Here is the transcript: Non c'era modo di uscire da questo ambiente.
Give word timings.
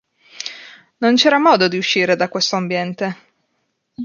Non 0.97 1.13
c'era 1.13 1.37
modo 1.37 1.67
di 1.67 1.77
uscire 1.77 2.15
da 2.15 2.27
questo 2.27 2.55
ambiente. 2.55 3.17